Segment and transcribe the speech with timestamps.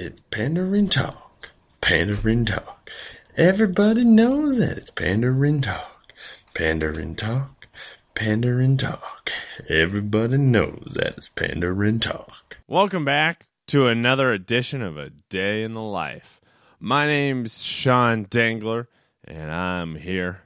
[0.00, 1.50] It's Pandering Talk.
[1.80, 2.88] Pandering Talk.
[3.36, 6.12] Everybody knows that it's Pandering Talk.
[6.54, 7.66] Pandering Talk.
[8.14, 9.32] Pandering Talk.
[9.68, 12.60] Everybody knows that it's Pandering Talk.
[12.68, 16.40] Welcome back to another edition of A Day in the Life.
[16.78, 18.86] My name's Sean Dangler,
[19.24, 20.42] and I'm here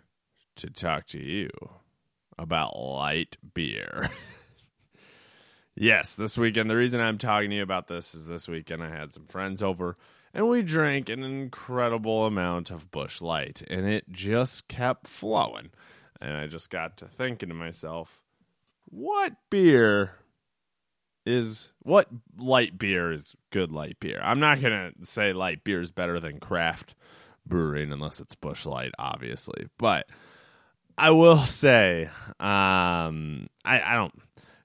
[0.57, 1.51] to talk to you
[2.39, 4.09] about light beer.
[5.75, 8.91] yes, this weekend, the reason I'm talking to you about this is this weekend I
[8.91, 9.97] had some friends over
[10.35, 15.71] and we drank an incredible amount of Busch Light, and it just kept flowing.
[16.21, 18.23] And I just got to thinking to myself,
[18.87, 20.15] what beer
[21.27, 24.21] is what light beer is good light beer.
[24.23, 26.95] I'm not gonna say light beer is better than craft
[27.47, 29.67] brewing unless it's Busch Light, obviously.
[29.79, 30.07] But
[30.97, 32.07] I will say,
[32.41, 34.15] um, I, I don't.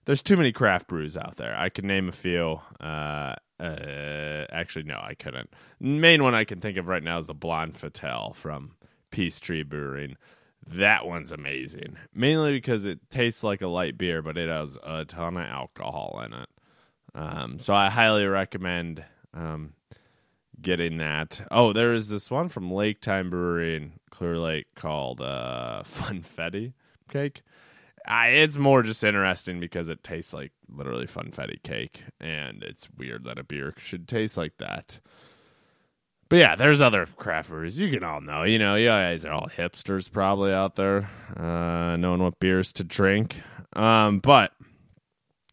[0.07, 1.53] There's too many craft brews out there.
[1.53, 2.61] I could name a few.
[2.79, 5.49] Uh, uh, actually, no, I couldn't.
[5.81, 8.71] Main one I can think of right now is the Blonde Fatale from
[9.11, 10.15] Peace Tree Brewing.
[10.65, 11.97] That one's amazing.
[12.13, 16.21] Mainly because it tastes like a light beer, but it has a ton of alcohol
[16.25, 16.49] in it.
[17.13, 19.73] Um, so I highly recommend um,
[20.61, 21.45] getting that.
[21.51, 26.71] Oh, there is this one from Lake Time Brewery in Clear Lake called uh, Funfetti
[27.09, 27.41] Cake.
[28.07, 33.25] I, it's more just interesting because it tastes like literally funfetti cake, and it's weird
[33.25, 34.99] that a beer should taste like that.
[36.29, 37.79] But yeah, there's other craft breweries.
[37.79, 38.43] You can all know.
[38.43, 42.83] You know, you guys are all hipsters probably out there, uh, knowing what beers to
[42.83, 43.41] drink.
[43.73, 44.51] Um, but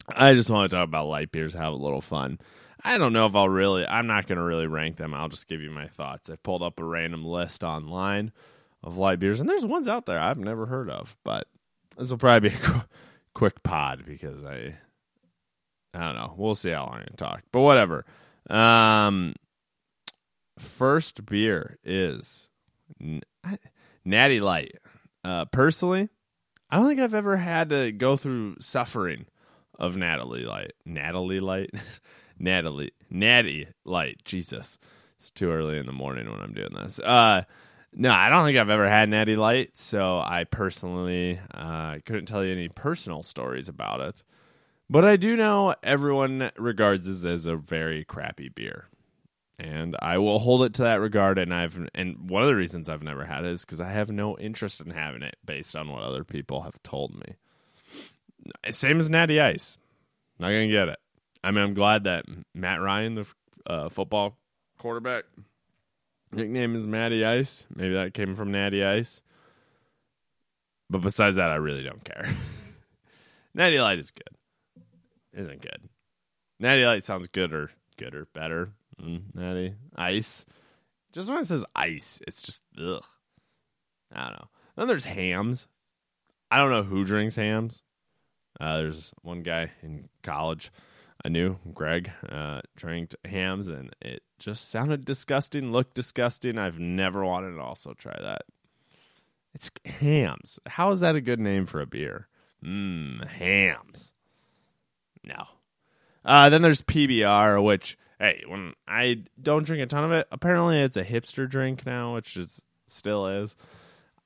[0.08, 2.38] I just want to talk about light beers, have a little fun.
[2.82, 5.14] I don't know if I'll really, I'm not going to really rank them.
[5.14, 6.28] I'll just give you my thoughts.
[6.28, 8.32] I pulled up a random list online
[8.82, 11.48] of light beers, and there's ones out there I've never heard of, but
[11.98, 12.82] this will probably be a qu-
[13.34, 14.74] quick pod because I,
[15.92, 16.34] I don't know.
[16.36, 18.04] We'll see how long I talk, but whatever.
[18.50, 19.34] Um,
[20.58, 22.48] first beer is
[24.04, 24.76] Natty Light.
[25.24, 26.08] Uh, personally,
[26.70, 29.26] I don't think I've ever had to go through suffering
[29.78, 30.72] of Natalie Light.
[30.84, 31.70] Natalie Light?
[32.38, 32.92] Natalie.
[33.10, 34.20] Natty Light.
[34.24, 34.78] Jesus.
[35.18, 36.98] It's too early in the morning when I'm doing this.
[37.00, 37.42] Uh,
[37.94, 42.44] no, I don't think I've ever had Natty Light, so I personally uh, couldn't tell
[42.44, 44.22] you any personal stories about it.
[44.90, 48.88] But I do know everyone regards this as a very crappy beer
[49.58, 51.38] and I will hold it to that regard.
[51.38, 54.10] And I've and one of the reasons I've never had it is because I have
[54.10, 57.36] no interest in having it based on what other people have told me.
[58.70, 59.78] Same as Natty Ice,
[60.38, 60.98] not gonna get it.
[61.42, 63.26] I mean, I'm glad that Matt Ryan, the
[63.66, 64.38] uh, football
[64.78, 65.24] quarterback,
[66.34, 67.66] nickname is Matty Ice.
[67.74, 69.22] Maybe that came from Natty Ice.
[70.90, 72.34] But besides that, I really don't care.
[73.54, 74.82] Natty Light is good.
[75.32, 75.88] Isn't good.
[76.60, 78.72] Natty Light sounds good or good or better
[79.02, 80.44] Mm, natty ice.
[81.12, 83.04] Just when it says ice, it's just ugh.
[84.12, 84.48] I don't know.
[84.76, 85.66] Then there's Hamm's.
[86.50, 87.82] I don't know who drinks Hamm's.
[88.60, 90.70] Uh, there's one guy in college
[91.28, 96.58] Knew, Greg, uh, drank Hamm's, and it just sounded disgusting, looked disgusting.
[96.58, 98.42] I've never wanted to also try that.
[99.54, 100.60] It's Hamm's.
[100.66, 102.28] How is that a good name for a beer?
[102.62, 104.12] Mmm, Hamm's.
[105.22, 105.46] No.
[106.24, 110.80] Uh, then there's PBR, which hey, when I don't drink a ton of it, apparently
[110.80, 113.56] it's a hipster drink now, which is still is.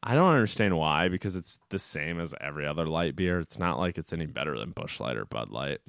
[0.02, 3.40] I don't understand why because it's the same as every other light beer.
[3.40, 5.80] It's not like it's any better than Busch Light or Bud Light.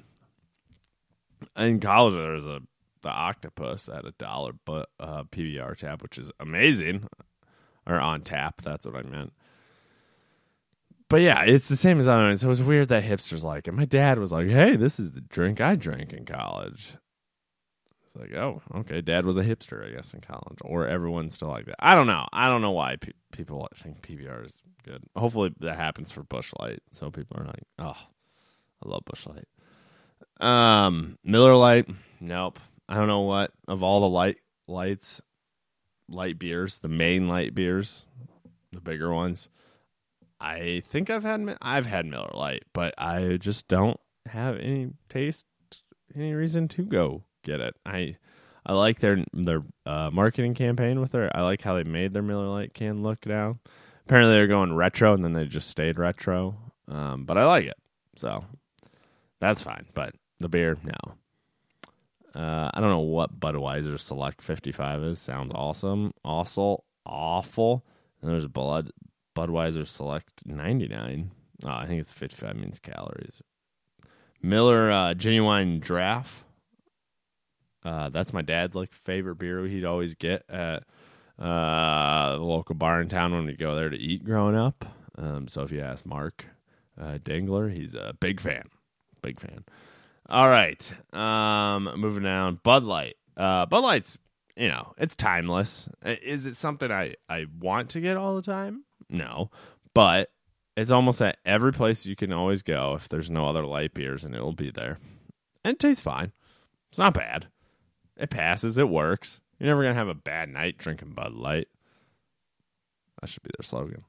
[1.56, 2.60] In college, there was a
[3.02, 7.08] the octopus at a dollar, but uh, PBR tap, which is amazing,
[7.86, 8.60] or on tap.
[8.62, 9.32] That's what I meant.
[11.08, 12.36] But yeah, it's the same as I know.
[12.36, 13.72] So it's weird that hipsters like it.
[13.72, 16.94] My dad was like, "Hey, this is the drink I drank in college,"
[18.10, 19.00] It's like, oh, okay.
[19.00, 21.76] Dad was a hipster, I guess, in college, or everyone's still like that.
[21.78, 22.26] I don't know.
[22.32, 25.04] I don't know why pe- people think PBR is good.
[25.14, 27.94] Hopefully, that happens for Busch Light, so people are like, oh,
[28.84, 29.46] I love Busch Light.
[30.40, 31.88] Um, Miller Lite,
[32.20, 32.58] nope.
[32.88, 35.20] I don't know what of all the light lights,
[36.08, 38.06] light beers, the main light beers,
[38.72, 39.48] the bigger ones.
[40.40, 45.46] I think I've had I've had Miller Lite, but I just don't have any taste,
[46.14, 47.76] any reason to go get it.
[47.84, 48.16] I
[48.64, 51.30] I like their their uh, marketing campaign with her.
[51.34, 53.58] I like how they made their Miller Lite can look now.
[54.06, 56.56] Apparently they're going retro, and then they just stayed retro.
[56.88, 57.78] Um, but I like it,
[58.16, 58.44] so
[59.40, 59.86] that's fine.
[59.94, 61.14] But the beer, no.
[62.34, 65.18] Uh, I don't know what Budweiser Select 55 is.
[65.18, 66.12] Sounds awesome.
[66.24, 67.84] Also awful.
[68.22, 68.90] And there's Bud
[69.36, 71.30] Budweiser Select 99.
[71.64, 73.42] Oh, I think it's 55 means calories.
[74.42, 76.44] Miller uh, Genuine Draft
[77.84, 80.84] Uh, that's my dad's like favorite beer he'd always get at
[81.38, 84.84] uh, the local bar in town when we go there to eat growing up.
[85.16, 86.46] Um, so if you ask Mark
[87.00, 88.68] uh, Dangler, he's a big fan.
[89.22, 89.64] Big fan.
[90.28, 90.92] All right.
[91.12, 92.60] Um, moving down.
[92.62, 93.16] Bud Light.
[93.36, 94.18] Uh, Bud Light's,
[94.56, 95.88] you know, it's timeless.
[96.04, 98.84] Is it something I, I want to get all the time?
[99.08, 99.50] No.
[99.94, 100.30] But
[100.76, 104.24] it's almost at every place you can always go if there's no other light beers
[104.24, 104.98] and it'll be there.
[105.64, 106.32] And it tastes fine.
[106.90, 107.48] It's not bad.
[108.16, 108.78] It passes.
[108.78, 109.40] It works.
[109.58, 111.68] You're never going to have a bad night drinking Bud Light.
[113.20, 114.04] That should be their slogan.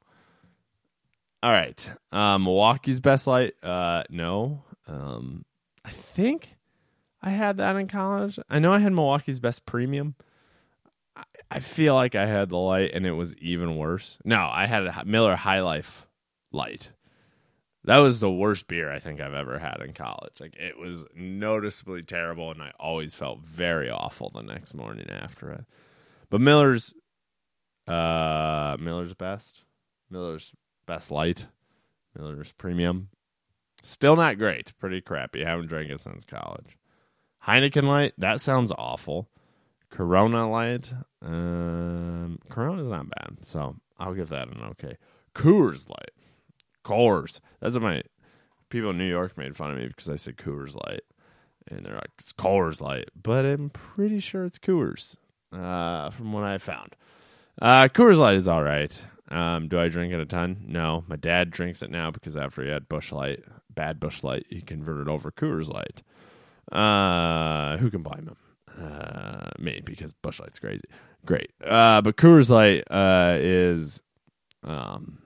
[1.43, 1.89] All right.
[2.11, 3.53] Um, Milwaukee's best light.
[3.63, 4.63] Uh, no.
[4.91, 5.45] Um,
[5.85, 6.55] I think
[7.21, 8.39] I had that in college.
[8.49, 10.15] I know I had Milwaukee's best premium.
[11.15, 14.17] I, I feel like I had the light and it was even worse.
[14.25, 16.07] No, I had a Miller High Life
[16.51, 16.89] light.
[17.83, 20.33] That was the worst beer I think I've ever had in college.
[20.39, 25.51] Like it was noticeably terrible and I always felt very awful the next morning after
[25.51, 25.65] it.
[26.29, 26.93] But Miller's
[27.87, 29.63] uh Miller's best.
[30.09, 30.53] Miller's
[30.85, 31.47] best light.
[32.15, 33.09] Miller's premium.
[33.81, 34.73] Still not great.
[34.79, 35.43] Pretty crappy.
[35.43, 36.77] haven't drank it since college.
[37.47, 39.29] Heineken light, that sounds awful.
[39.89, 44.97] Corona light, um, Corona's not bad, so I'll give that an okay.
[45.35, 46.11] Coors light,
[46.85, 47.41] Coors.
[47.59, 48.03] That's what my
[48.69, 51.01] people in New York made fun of me because I said Coors light,
[51.67, 55.17] and they're like it's Coors light, but I'm pretty sure it's Coors,
[55.51, 56.95] uh, from what I found.
[57.61, 59.03] Uh, Coors light is all right.
[59.29, 60.65] Um, do I drink it a ton?
[60.67, 61.05] No.
[61.07, 63.41] My dad drinks it now because after he had Busch Light,
[63.73, 66.01] bad Busch Light, he converted over Coors Light.
[66.71, 68.37] Uh, who can blame him?
[68.81, 70.85] Uh, me because Busch Light's crazy.
[71.25, 71.51] Great.
[71.63, 74.01] Uh, but Coors Light uh, is
[74.63, 75.21] um,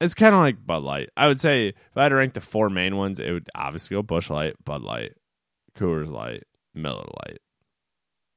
[0.00, 1.10] it's kind of like Bud Light.
[1.16, 3.94] I would say if I had to rank the four main ones, it would obviously
[3.94, 5.12] go Busch Light, Bud Light,
[5.76, 6.42] Coors Light,
[6.74, 7.38] Miller Lite.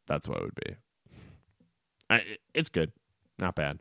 [0.08, 0.76] That's what it would be.
[2.10, 2.22] I,
[2.54, 2.92] it's good,
[3.40, 3.80] not bad.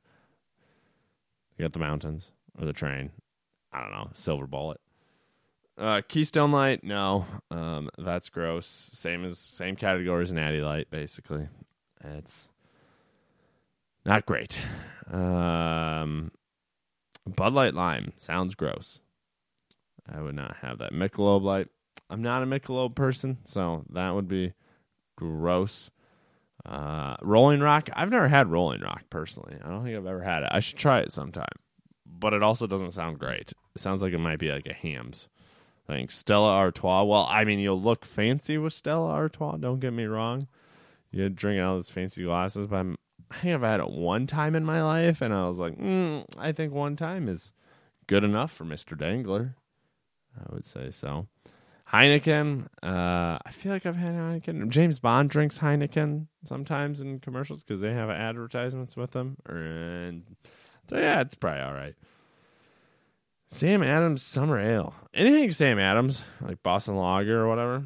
[1.58, 3.10] You got the mountains or the train.
[3.70, 4.08] I don't know.
[4.14, 4.80] Silver bullet.
[5.76, 7.26] Uh, Keystone Light, no.
[7.50, 8.66] Um, that's gross.
[8.66, 11.48] Same as same category as Natty Light, basically.
[12.04, 12.48] It's
[14.04, 14.58] not great.
[15.10, 16.30] Um,
[17.26, 19.00] Bud Light Lime sounds gross.
[20.10, 20.92] I would not have that.
[20.92, 21.68] Michelob Light.
[22.10, 24.52] I'm not a Michelob person, so that would be
[25.16, 25.90] gross.
[26.64, 27.88] Uh, Rolling Rock.
[27.94, 29.56] I've never had Rolling Rock personally.
[29.62, 30.50] I don't think I've ever had it.
[30.52, 31.46] I should try it sometime.
[32.06, 33.52] But it also doesn't sound great.
[33.74, 35.28] It sounds like it might be like a Hamm's
[35.86, 36.08] thing.
[36.08, 37.04] Stella Artois.
[37.04, 39.56] Well, I mean, you'll look fancy with Stella Artois.
[39.56, 40.48] Don't get me wrong.
[41.10, 42.96] You drink out of those fancy glasses, but I'm,
[43.30, 46.24] I think I've had it one time in my life, and I was like, mm,
[46.38, 47.52] I think one time is
[48.06, 49.54] good enough for Mister Dangler.
[50.36, 51.28] I would say so.
[51.92, 52.66] Heineken.
[52.82, 54.70] Uh, I feel like I've had Heineken.
[54.70, 59.36] James Bond drinks Heineken sometimes in commercials because they have advertisements with them.
[59.46, 60.24] And
[60.88, 61.94] so yeah, it's probably all right.
[63.48, 64.94] Sam Adams Summer Ale.
[65.12, 67.84] Anything Sam Adams, like Boston Lager or whatever,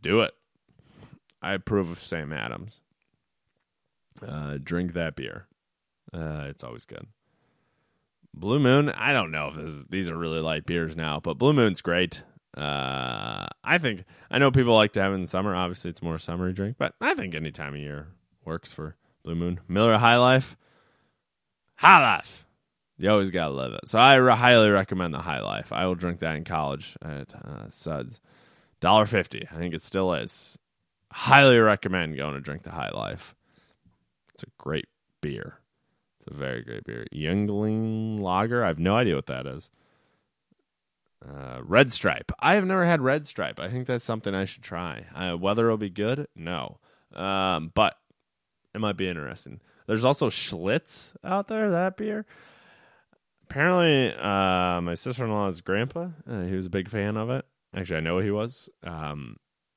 [0.00, 0.32] do it.
[1.40, 2.80] I approve of Sam Adams.
[4.26, 5.46] Uh, drink that beer.
[6.12, 7.06] Uh, it's always good.
[8.34, 8.90] Blue Moon.
[8.90, 12.22] I don't know if this, these are really light beers now, but Blue Moon's great.
[12.56, 15.54] Uh, I think I know people like to have it in summer.
[15.54, 18.08] Obviously, it's more summery drink, but I think any time of year
[18.44, 19.60] works for Blue Moon.
[19.68, 20.56] Miller High Life,
[21.76, 22.46] High Life.
[23.02, 23.88] You always gotta love it.
[23.88, 25.72] So I re- highly recommend the High Life.
[25.72, 28.20] I will drink that in college at uh, Suds.
[28.78, 29.48] Dollar fifty.
[29.50, 30.56] I think it still is.
[31.10, 33.34] Highly recommend going to drink the High Life.
[34.34, 34.86] It's a great
[35.20, 35.58] beer.
[36.20, 37.04] It's a very great beer.
[37.12, 38.62] Yuengling Lager.
[38.62, 39.68] I have no idea what that is.
[41.28, 42.30] Uh, Red Stripe.
[42.38, 43.58] I have never had Red Stripe.
[43.58, 45.06] I think that's something I should try.
[45.12, 46.78] Uh, whether it'll be good, no.
[47.12, 47.96] Um, but
[48.72, 49.60] it might be interesting.
[49.88, 52.26] There's also Schlitz out there, that beer.
[53.52, 57.44] Apparently, uh, my sister in law's grandpa, uh, he was a big fan of it.
[57.76, 58.70] Actually, I know he was.
[58.82, 59.36] Um,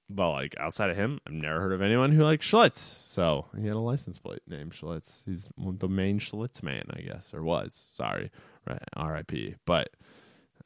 [0.09, 2.77] but like outside of him, I've never heard of anyone who likes Schlitz.
[2.77, 5.23] So he had a license plate named Schlitz.
[5.25, 7.73] He's the main Schlitz man, I guess, or was.
[7.73, 8.31] Sorry,
[8.65, 8.81] right?
[8.95, 9.55] R.I.P.
[9.65, 9.89] But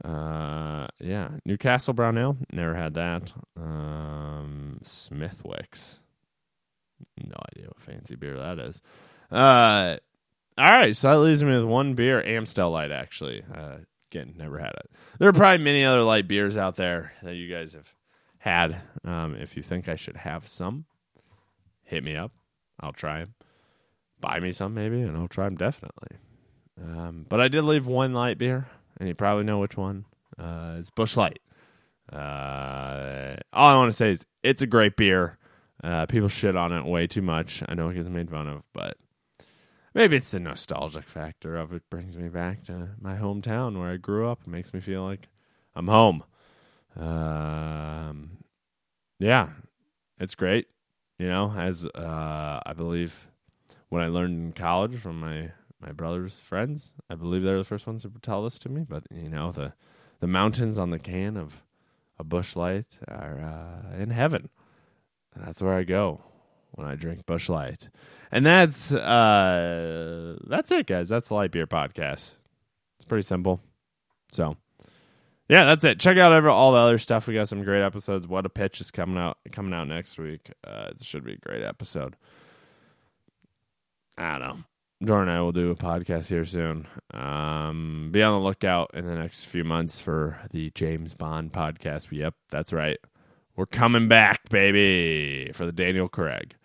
[0.05, 2.37] uh, yeah, Newcastle Brown Ale.
[2.53, 3.33] Never had that.
[3.57, 5.97] Um, Smithwick's.
[7.17, 8.83] No idea what fancy beer that is.
[9.31, 9.97] Uh,
[10.59, 12.91] all right, so that leaves me with one beer, Amstel Light.
[12.91, 13.77] Actually, uh,
[14.11, 14.91] again, never had it.
[15.17, 17.93] There are probably many other light beers out there that you guys have
[18.39, 18.81] had.
[19.03, 20.85] Um, if you think I should have some,
[21.83, 22.31] hit me up.
[22.79, 23.35] I'll try them.
[24.19, 26.17] Buy me some, maybe, and I'll try them definitely.
[26.81, 28.67] Um, but I did leave one light beer
[28.99, 30.05] and you probably know which one.
[30.37, 31.39] Uh, it's Busch Light.
[32.11, 35.37] Uh, all I want to say is it's a great beer.
[35.83, 37.63] Uh, people shit on it way too much.
[37.67, 38.97] I know it gets made fun of, but
[39.99, 43.97] maybe it's the nostalgic factor of it brings me back to my hometown where I
[43.97, 44.39] grew up.
[44.47, 45.27] It makes me feel like
[45.75, 46.23] I'm home.
[46.95, 48.37] Um,
[49.19, 49.49] yeah,
[50.17, 50.67] it's great.
[51.17, 53.27] You know, as uh, I believe
[53.89, 55.51] when I learned in college from my
[55.81, 58.85] my brother's friends, I believe they're the first ones to tell this to me.
[58.87, 59.73] But you know, the
[60.21, 61.61] the mountains on the can of
[62.17, 64.47] a Busch Light are uh, in heaven.
[65.35, 66.21] And that's where I go
[66.79, 67.89] when I drink Busch Light.
[68.31, 71.09] And that's uh, that's it, guys.
[71.09, 72.35] That's the Light Beer Podcast.
[72.97, 73.59] It's pretty simple.
[74.31, 74.55] So
[75.49, 75.99] yeah, that's it.
[75.99, 77.27] Check out every, all the other stuff.
[77.27, 78.27] We got some great episodes.
[78.27, 80.51] What a pitch is coming out coming out next week.
[80.65, 82.15] Uh, it should be a great episode.
[84.17, 84.63] I don't know.
[85.05, 86.85] Jordan and I will do a podcast here soon.
[87.13, 92.09] Um, be on the lookout in the next few months for the James Bond podcast.
[92.11, 92.97] Yep, that's right.
[93.55, 96.55] We're coming back, baby, for the Daniel Craig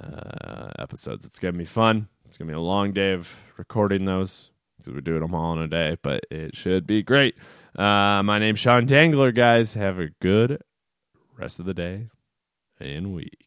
[0.00, 1.24] uh, episodes.
[1.24, 2.08] It's gonna be fun.
[2.28, 5.58] It's gonna be a long day of recording those because we're doing them all in
[5.60, 7.34] a day, but it should be great.
[7.76, 9.74] Uh, my name's Sean Dangler, guys.
[9.74, 10.62] Have a good
[11.36, 12.08] rest of the day
[12.80, 13.46] and week.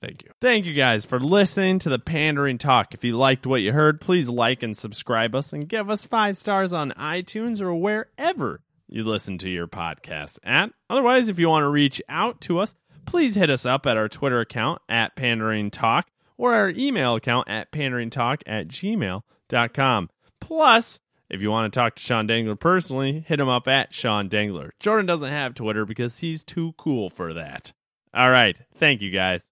[0.00, 0.30] Thank you.
[0.40, 2.92] Thank you guys for listening to the Pandering Talk.
[2.92, 6.36] If you liked what you heard, please like and subscribe us and give us five
[6.36, 10.72] stars on iTunes or wherever you listen to your podcasts at.
[10.90, 12.74] Otherwise, if you want to reach out to us,
[13.06, 17.48] please hit us up at our Twitter account at Pandering Talk or our email account
[17.48, 20.10] at panderingtalk at gmail.com.
[20.40, 24.28] Plus, if you want to talk to Sean Dangler personally, hit him up at Sean
[24.28, 24.70] Dangler.
[24.80, 27.72] Jordan doesn't have Twitter because he's too cool for that.
[28.12, 28.56] All right.
[28.76, 29.50] Thank you guys.